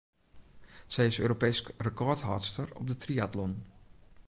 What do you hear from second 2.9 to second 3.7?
triatlon.